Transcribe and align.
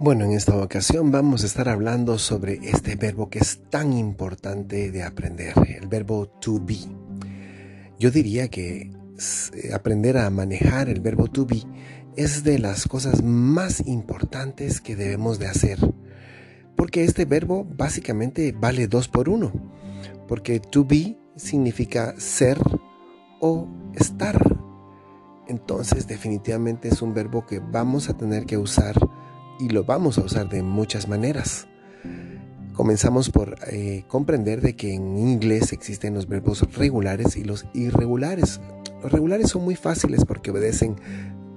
Bueno, 0.00 0.24
en 0.24 0.32
esta 0.32 0.56
ocasión 0.56 1.12
vamos 1.12 1.44
a 1.44 1.46
estar 1.46 1.68
hablando 1.68 2.18
sobre 2.18 2.54
este 2.68 2.96
verbo 2.96 3.30
que 3.30 3.38
es 3.38 3.60
tan 3.70 3.92
importante 3.92 4.90
de 4.90 5.04
aprender, 5.04 5.54
el 5.80 5.86
verbo 5.86 6.26
to 6.26 6.58
be. 6.60 6.78
Yo 8.00 8.10
diría 8.10 8.48
que 8.48 8.90
eh, 8.90 9.72
aprender 9.72 10.18
a 10.18 10.28
manejar 10.30 10.88
el 10.88 11.00
verbo 11.00 11.28
to 11.28 11.46
be 11.46 11.62
es 12.16 12.42
de 12.42 12.58
las 12.58 12.88
cosas 12.88 13.22
más 13.22 13.86
importantes 13.86 14.80
que 14.80 14.96
debemos 14.96 15.38
de 15.38 15.46
hacer. 15.46 15.78
Porque 16.74 17.04
este 17.04 17.24
verbo 17.24 17.64
básicamente 17.64 18.50
vale 18.50 18.88
dos 18.88 19.06
por 19.06 19.28
uno. 19.28 19.52
Porque 20.26 20.58
to 20.58 20.84
be 20.84 21.16
significa 21.36 22.16
ser 22.18 22.58
o 23.38 23.68
estar. 23.94 24.42
Entonces 25.46 26.08
definitivamente 26.08 26.88
es 26.88 27.00
un 27.00 27.14
verbo 27.14 27.46
que 27.46 27.60
vamos 27.60 28.08
a 28.08 28.16
tener 28.16 28.44
que 28.44 28.58
usar 28.58 28.96
y 29.58 29.68
lo 29.68 29.84
vamos 29.84 30.18
a 30.18 30.22
usar 30.22 30.48
de 30.48 30.62
muchas 30.62 31.08
maneras. 31.08 31.66
Comenzamos 32.74 33.30
por 33.30 33.56
eh, 33.68 34.04
comprender 34.08 34.60
de 34.60 34.74
que 34.74 34.94
en 34.94 35.16
inglés 35.16 35.72
existen 35.72 36.14
los 36.14 36.26
verbos 36.26 36.60
regulares 36.74 37.36
y 37.36 37.44
los 37.44 37.66
irregulares. 37.72 38.60
Los 39.02 39.12
regulares 39.12 39.50
son 39.50 39.62
muy 39.62 39.76
fáciles 39.76 40.24
porque 40.24 40.50
obedecen 40.50 40.96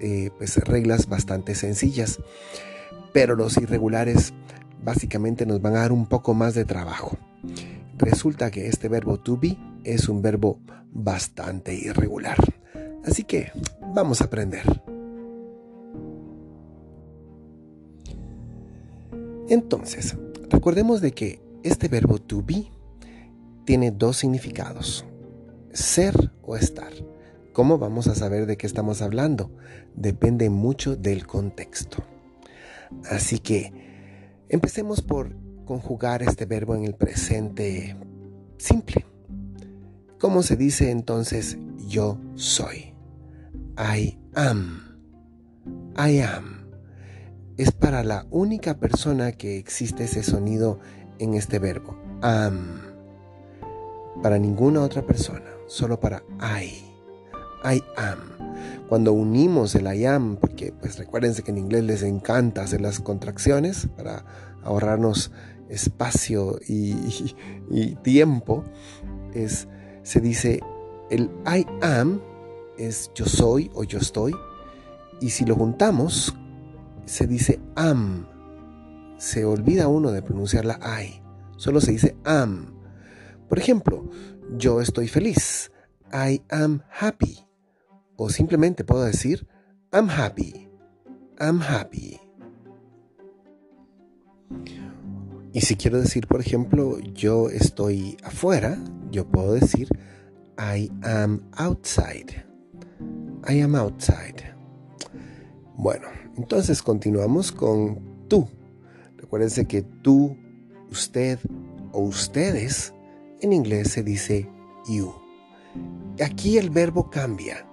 eh, 0.00 0.30
pues, 0.36 0.56
reglas 0.56 1.08
bastante 1.08 1.54
sencillas, 1.54 2.18
pero 3.12 3.36
los 3.36 3.56
irregulares 3.58 4.34
básicamente 4.82 5.46
nos 5.46 5.62
van 5.62 5.76
a 5.76 5.80
dar 5.80 5.92
un 5.92 6.06
poco 6.06 6.34
más 6.34 6.54
de 6.54 6.64
trabajo. 6.64 7.16
Resulta 7.96 8.50
que 8.50 8.66
este 8.66 8.88
verbo 8.88 9.18
to 9.18 9.38
be 9.38 9.56
es 9.84 10.08
un 10.08 10.20
verbo 10.20 10.58
bastante 10.92 11.74
irregular. 11.74 12.36
Así 13.04 13.24
que 13.24 13.52
vamos 13.94 14.20
a 14.20 14.24
aprender. 14.24 14.83
Entonces, 19.48 20.16
recordemos 20.50 21.00
de 21.00 21.12
que 21.12 21.40
este 21.62 21.88
verbo 21.88 22.18
to 22.18 22.42
be 22.42 22.70
tiene 23.64 23.90
dos 23.90 24.18
significados, 24.18 25.04
ser 25.72 26.32
o 26.42 26.56
estar. 26.56 26.92
¿Cómo 27.52 27.78
vamos 27.78 28.08
a 28.08 28.14
saber 28.14 28.46
de 28.46 28.56
qué 28.56 28.66
estamos 28.66 29.02
hablando? 29.02 29.50
Depende 29.94 30.50
mucho 30.50 30.96
del 30.96 31.26
contexto. 31.26 32.02
Así 33.10 33.38
que 33.38 33.72
empecemos 34.48 35.02
por 35.02 35.36
conjugar 35.64 36.22
este 36.22 36.46
verbo 36.46 36.74
en 36.74 36.84
el 36.84 36.94
presente 36.94 37.96
simple. 38.58 39.06
¿Cómo 40.18 40.42
se 40.42 40.56
dice 40.56 40.90
entonces 40.90 41.58
yo 41.86 42.18
soy? 42.34 42.94
I 43.76 44.18
am. 44.34 44.98
I 45.96 46.20
am 46.20 46.63
es 47.56 47.72
para 47.72 48.02
la 48.02 48.26
única 48.30 48.78
persona 48.78 49.32
que 49.32 49.58
existe 49.58 50.04
ese 50.04 50.22
sonido 50.22 50.80
en 51.18 51.34
este 51.34 51.58
verbo. 51.58 51.96
Am. 52.22 52.80
Para 54.22 54.38
ninguna 54.38 54.82
otra 54.82 55.02
persona, 55.02 55.50
solo 55.66 56.00
para 56.00 56.22
I. 56.40 56.94
I 57.64 57.82
am. 57.96 58.18
Cuando 58.88 59.12
unimos 59.12 59.74
el 59.74 59.92
I 59.92 60.06
am, 60.06 60.36
porque 60.36 60.72
pues 60.72 60.98
recuérdense 60.98 61.42
que 61.42 61.50
en 61.50 61.58
inglés 61.58 61.84
les 61.84 62.02
encanta 62.02 62.62
hacer 62.62 62.80
las 62.80 63.00
contracciones 63.00 63.88
para 63.96 64.24
ahorrarnos 64.62 65.32
espacio 65.68 66.58
y, 66.66 66.94
y 67.70 67.94
tiempo, 67.96 68.64
es, 69.32 69.68
se 70.02 70.20
dice 70.20 70.60
el 71.10 71.30
I 71.46 71.66
am 71.82 72.20
es 72.78 73.10
yo 73.14 73.26
soy 73.26 73.70
o 73.74 73.84
yo 73.84 73.98
estoy, 73.98 74.34
y 75.20 75.30
si 75.30 75.44
lo 75.44 75.54
juntamos 75.54 76.34
se 77.06 77.26
dice 77.26 77.60
am. 77.76 78.26
Se 79.18 79.44
olvida 79.44 79.88
uno 79.88 80.10
de 80.10 80.22
pronunciar 80.22 80.64
la 80.64 80.78
I. 81.02 81.22
Solo 81.56 81.80
se 81.80 81.92
dice 81.92 82.16
am. 82.24 82.74
Por 83.48 83.58
ejemplo, 83.58 84.10
yo 84.56 84.80
estoy 84.80 85.08
feliz. 85.08 85.70
I 86.12 86.42
am 86.50 86.82
happy. 87.00 87.38
O 88.16 88.30
simplemente 88.30 88.84
puedo 88.84 89.04
decir 89.04 89.46
I'm 89.92 90.08
happy. 90.08 90.68
I'm 91.40 91.60
happy. 91.60 92.20
Y 95.52 95.60
si 95.60 95.76
quiero 95.76 96.00
decir, 96.00 96.26
por 96.26 96.40
ejemplo, 96.40 96.98
yo 96.98 97.48
estoy 97.48 98.16
afuera, 98.24 98.76
yo 99.10 99.24
puedo 99.24 99.54
decir 99.54 99.88
I 100.58 100.90
am 101.02 101.48
outside. 101.56 102.44
I 103.48 103.60
am 103.60 103.74
outside. 103.74 104.53
Bueno, 105.76 106.06
entonces 106.36 106.82
continuamos 106.82 107.52
con 107.52 108.26
tú. 108.28 108.48
Recuérdense 109.16 109.66
que 109.66 109.82
tú, 109.82 110.36
usted 110.90 111.38
o 111.92 112.00
ustedes 112.00 112.94
en 113.40 113.52
inglés 113.52 113.90
se 113.90 114.02
dice 114.02 114.48
you. 114.88 115.12
Aquí 116.24 116.58
el 116.58 116.70
verbo 116.70 117.10
cambia 117.10 117.66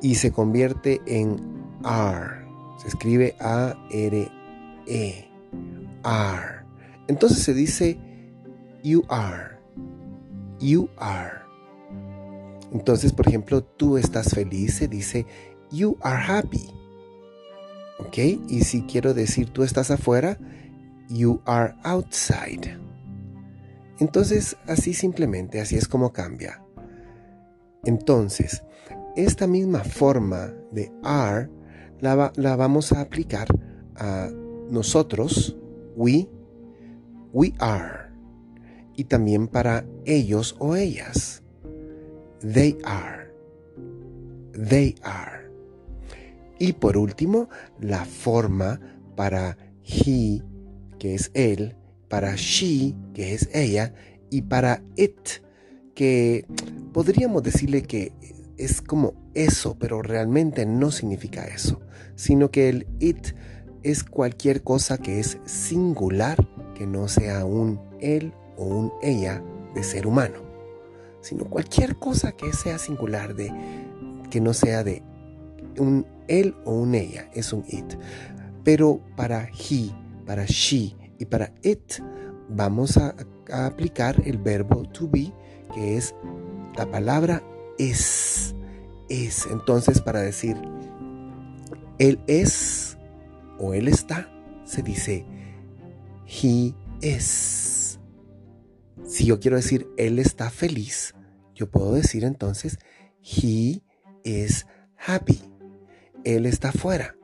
y 0.00 0.14
se 0.14 0.30
convierte 0.30 1.00
en 1.06 1.36
are. 1.82 2.46
Se 2.80 2.88
escribe 2.88 3.34
A-R-E. 3.40 5.28
Are. 6.04 6.64
Entonces 7.08 7.42
se 7.42 7.54
dice 7.54 7.98
you 8.82 9.04
are. 9.08 9.58
You 10.60 10.88
are. 10.96 11.42
Entonces, 12.72 13.12
por 13.12 13.28
ejemplo, 13.28 13.62
tú 13.62 13.98
estás 13.98 14.34
feliz, 14.34 14.74
se 14.74 14.88
dice 14.88 15.26
you 15.70 15.96
are 16.00 16.22
happy. 16.22 16.81
¿Ok? 17.98 18.18
Y 18.48 18.64
si 18.64 18.82
quiero 18.82 19.14
decir 19.14 19.50
tú 19.50 19.62
estás 19.62 19.90
afuera, 19.90 20.38
you 21.08 21.40
are 21.44 21.74
outside. 21.84 22.78
Entonces, 23.98 24.56
así 24.66 24.94
simplemente, 24.94 25.60
así 25.60 25.76
es 25.76 25.86
como 25.86 26.12
cambia. 26.12 26.62
Entonces, 27.84 28.62
esta 29.16 29.46
misma 29.46 29.84
forma 29.84 30.52
de 30.70 30.90
are 31.02 31.48
la, 32.00 32.32
la 32.34 32.56
vamos 32.56 32.92
a 32.92 33.00
aplicar 33.00 33.46
a 33.96 34.28
nosotros, 34.70 35.56
we, 35.94 36.28
we 37.32 37.52
are. 37.58 38.10
Y 38.96 39.04
también 39.04 39.48
para 39.48 39.84
ellos 40.04 40.56
o 40.58 40.76
ellas. 40.76 41.42
They 42.40 42.76
are. 42.84 43.32
They 44.52 44.96
are. 45.02 45.51
Y 46.62 46.74
por 46.74 46.96
último, 46.96 47.48
la 47.80 48.04
forma 48.04 48.78
para 49.16 49.58
he, 49.82 50.40
que 51.00 51.16
es 51.16 51.32
él, 51.34 51.74
para 52.08 52.36
she, 52.36 52.94
que 53.14 53.34
es 53.34 53.48
ella, 53.52 53.92
y 54.30 54.42
para 54.42 54.80
it, 54.94 55.42
que 55.96 56.46
podríamos 56.92 57.42
decirle 57.42 57.82
que 57.82 58.12
es 58.58 58.80
como 58.80 59.14
eso, 59.34 59.76
pero 59.76 60.02
realmente 60.02 60.64
no 60.64 60.92
significa 60.92 61.46
eso, 61.46 61.80
sino 62.14 62.52
que 62.52 62.68
el 62.68 62.86
it 63.00 63.34
es 63.82 64.04
cualquier 64.04 64.62
cosa 64.62 64.98
que 64.98 65.18
es 65.18 65.38
singular, 65.44 66.48
que 66.76 66.86
no 66.86 67.08
sea 67.08 67.44
un 67.44 67.80
él 67.98 68.32
o 68.56 68.66
un 68.66 68.92
ella 69.02 69.42
de 69.74 69.82
ser 69.82 70.06
humano, 70.06 70.38
sino 71.22 71.46
cualquier 71.46 71.96
cosa 71.96 72.30
que 72.30 72.52
sea 72.52 72.78
singular 72.78 73.34
de 73.34 73.52
que 74.30 74.40
no 74.40 74.54
sea 74.54 74.84
de 74.84 75.02
un 75.76 76.06
él 76.32 76.56
o 76.64 76.72
un 76.72 76.94
ella, 76.94 77.30
es 77.34 77.52
un 77.52 77.64
it. 77.68 77.94
Pero 78.64 79.00
para 79.16 79.48
he, 79.48 79.92
para 80.26 80.44
she 80.46 80.96
y 81.18 81.26
para 81.26 81.52
it 81.62 82.00
vamos 82.48 82.96
a, 82.96 83.14
aplicar 83.52 84.16
el 84.24 84.38
verbo 84.38 84.82
to 84.88 85.08
be, 85.08 85.32
que 85.74 85.96
es 85.96 86.14
la 86.76 86.90
palabra 86.90 87.42
es. 87.78 88.54
Es. 89.08 89.46
Entonces 89.50 90.00
para 90.00 90.20
decir 90.20 90.56
él 91.98 92.18
es 92.26 92.96
o 93.58 93.74
él 93.74 93.88
está, 93.88 94.30
se 94.64 94.82
dice 94.82 95.26
he 96.26 96.74
is. 97.02 97.98
Si 99.04 99.26
yo 99.26 99.38
quiero 99.38 99.58
decir 99.58 99.86
él 99.98 100.18
está 100.18 100.48
feliz, 100.48 101.14
yo 101.54 101.70
puedo 101.70 101.92
decir 101.92 102.24
entonces 102.24 102.78
he 103.20 103.82
is 104.24 104.66
happy. 104.96 105.51
Él 106.24 106.46
está 106.46 106.68
afuera. 106.68 107.16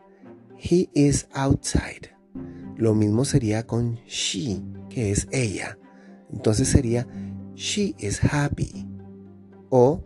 He 0.59 0.89
is 0.95 1.29
outside. 1.33 2.11
Lo 2.77 2.95
mismo 2.95 3.25
sería 3.25 3.67
con 3.67 3.97
she, 4.07 4.61
que 4.89 5.11
es 5.11 5.29
ella. 5.33 5.79
Entonces 6.33 6.69
sería 6.69 7.07
she 7.55 7.95
is 7.99 8.23
happy. 8.23 8.87
O 9.71 10.03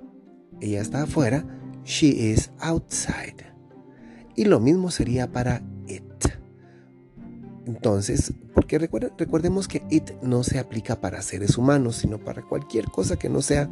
ella 0.60 0.80
está 0.80 1.02
afuera, 1.02 1.46
she 1.84 2.08
is 2.08 2.50
outside. 2.60 3.52
Y 4.34 4.44
lo 4.44 4.60
mismo 4.60 4.90
sería 4.90 5.30
para 5.30 5.62
it. 5.86 6.02
Entonces, 7.66 8.32
porque 8.54 8.78
recordemos 8.78 9.68
que 9.68 9.82
it 9.90 10.10
no 10.22 10.42
se 10.42 10.58
aplica 10.58 11.00
para 11.00 11.22
seres 11.22 11.58
humanos, 11.58 11.96
sino 11.96 12.18
para 12.18 12.42
cualquier 12.42 12.86
cosa 12.86 13.16
que 13.16 13.28
no 13.28 13.42
sea 13.42 13.70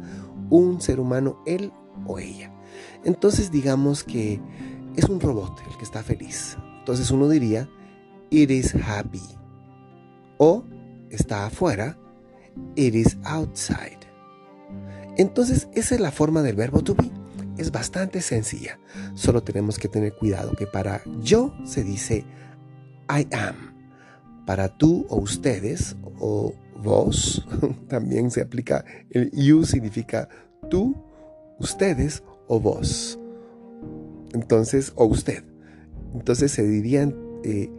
un 0.49 0.81
ser 0.81 0.99
humano, 0.99 1.41
él 1.45 1.71
o 2.05 2.19
ella. 2.19 2.53
Entonces 3.03 3.51
digamos 3.51 4.03
que 4.03 4.39
es 4.95 5.05
un 5.05 5.19
robot 5.19 5.61
el 5.69 5.77
que 5.77 5.83
está 5.83 6.03
feliz. 6.03 6.57
Entonces 6.79 7.11
uno 7.11 7.29
diría, 7.29 7.69
It 8.29 8.49
is 8.49 8.75
happy. 8.75 9.21
O 10.37 10.63
está 11.09 11.45
afuera. 11.45 11.97
It 12.75 12.95
is 12.95 13.17
outside. 13.23 13.99
Entonces, 15.17 15.67
esa 15.73 15.95
es 15.95 16.01
la 16.01 16.11
forma 16.11 16.41
del 16.41 16.55
verbo 16.55 16.81
to 16.81 16.95
be. 16.95 17.11
Es 17.57 17.71
bastante 17.71 18.21
sencilla. 18.21 18.79
Solo 19.13 19.43
tenemos 19.43 19.77
que 19.77 19.87
tener 19.87 20.15
cuidado 20.15 20.53
que 20.53 20.65
para 20.65 21.01
yo 21.21 21.53
se 21.65 21.83
dice 21.83 22.25
I 23.09 23.27
am. 23.35 23.75
Para 24.45 24.69
tú 24.69 25.05
o 25.09 25.17
ustedes 25.17 25.95
o 26.19 26.53
vos 26.81 27.45
también 27.87 28.31
se 28.31 28.41
aplica 28.41 28.83
el 29.11 29.29
you 29.31 29.65
significa 29.65 30.27
tú, 30.69 30.95
ustedes 31.59 32.23
o 32.47 32.59
vos. 32.59 33.20
Entonces, 34.33 34.93
o 34.95 35.05
usted. 35.05 35.43
Entonces 36.13 36.51
se 36.51 36.63
dirían 36.63 37.15
eh, 37.43 37.69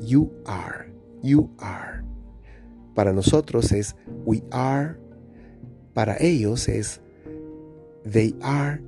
you 0.00 0.32
are, 0.44 0.92
you 1.22 1.50
are. 1.58 2.02
Para 2.94 3.12
nosotros 3.12 3.72
es 3.72 3.96
we 4.24 4.42
are. 4.50 4.96
Para 5.94 6.16
ellos 6.20 6.68
es 6.68 7.00
they 8.10 8.34
are. 8.42 8.82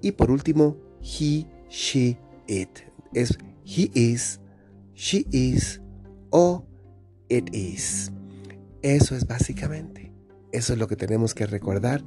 Y 0.00 0.12
por 0.12 0.30
último, 0.30 0.76
he, 1.00 1.46
she, 1.68 2.18
it. 2.46 2.68
Es 3.14 3.38
he 3.64 3.90
is, 3.94 4.40
she 4.94 5.26
is 5.30 5.80
o 6.30 6.66
it 7.28 7.54
is. 7.54 8.12
Eso 8.82 9.16
es 9.16 9.26
básicamente. 9.26 10.12
Eso 10.52 10.74
es 10.74 10.78
lo 10.78 10.86
que 10.88 10.96
tenemos 10.96 11.34
que 11.34 11.46
recordar. 11.46 12.04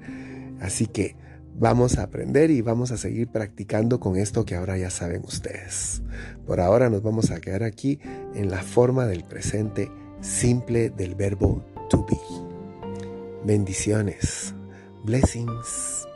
Así 0.59 0.85
que 0.85 1.15
vamos 1.59 1.97
a 1.97 2.03
aprender 2.03 2.51
y 2.51 2.61
vamos 2.61 2.91
a 2.91 2.97
seguir 2.97 3.27
practicando 3.27 3.99
con 3.99 4.15
esto 4.17 4.45
que 4.45 4.55
ahora 4.55 4.77
ya 4.77 4.89
saben 4.89 5.23
ustedes. 5.25 6.01
Por 6.45 6.59
ahora 6.59 6.89
nos 6.89 7.01
vamos 7.03 7.31
a 7.31 7.39
quedar 7.39 7.63
aquí 7.63 7.99
en 8.35 8.49
la 8.49 8.61
forma 8.61 9.05
del 9.05 9.23
presente 9.23 9.91
simple 10.21 10.89
del 10.89 11.15
verbo 11.15 11.63
to 11.89 12.05
be. 12.05 12.17
Bendiciones. 13.45 14.53
Blessings. 15.03 16.06